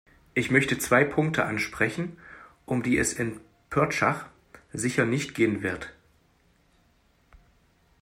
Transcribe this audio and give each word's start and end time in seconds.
Ich 0.33 0.49
möchte 0.49 0.79
zwei 0.79 1.03
Punkte 1.03 1.45
ansprechen, 1.45 2.17
um 2.65 2.81
die 2.81 2.97
es 2.97 3.13
in 3.13 3.39
Pörtschach 3.69 4.25
sicher 4.73 5.05
nicht 5.05 5.35
gehen 5.35 5.61
wird. 5.61 5.93